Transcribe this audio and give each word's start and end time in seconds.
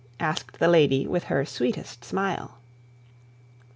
asked 0.19 0.57
the 0.57 0.67
lady 0.67 1.05
with 1.05 1.27
the 1.27 1.45
sweetest 1.45 2.03
smile. 2.03 2.57